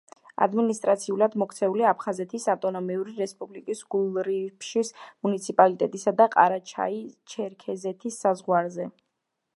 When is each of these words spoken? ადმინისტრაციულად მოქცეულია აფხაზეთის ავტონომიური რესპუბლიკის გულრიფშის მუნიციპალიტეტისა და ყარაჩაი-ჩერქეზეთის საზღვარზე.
ადმინისტრაციულად 0.43 1.35
მოქცეულია 1.41 1.91
აფხაზეთის 1.95 2.47
ავტონომიური 2.53 3.13
რესპუბლიკის 3.19 3.83
გულრიფშის 3.97 4.91
მუნიციპალიტეტისა 5.29 6.17
და 6.23 6.31
ყარაჩაი-ჩერქეზეთის 6.39 8.23
საზღვარზე. 8.27 8.91